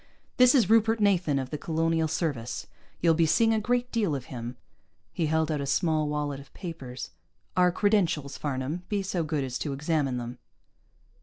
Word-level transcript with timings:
"This 0.37 0.55
is 0.55 0.67
Rupert 0.67 0.99
Nathan, 0.99 1.37
of 1.37 1.51
the 1.51 1.59
Colonial 1.59 2.07
Service. 2.07 2.65
You'll 3.01 3.13
be 3.13 3.27
seeing 3.27 3.53
a 3.53 3.59
great 3.59 3.91
deal 3.91 4.15
of 4.15 4.25
him." 4.33 4.57
He 5.13 5.27
held 5.27 5.51
out 5.51 5.61
a 5.61 5.67
small 5.67 6.09
wallet 6.09 6.39
of 6.39 6.51
papers. 6.55 7.11
"Our 7.55 7.71
credentials, 7.71 8.35
Farnam. 8.35 8.81
Be 8.89 9.03
so 9.03 9.23
good 9.23 9.43
as 9.43 9.59
to 9.59 9.73
examine 9.73 10.17
them." 10.17 10.39